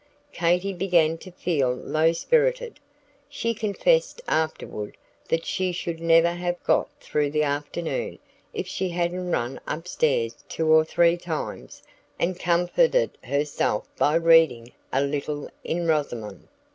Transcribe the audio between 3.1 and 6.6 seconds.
She confessed afterward that she should never have